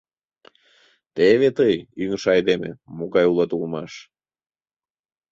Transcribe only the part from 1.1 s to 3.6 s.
—Теве тый, ӱҥышӧ айдеме, могай улат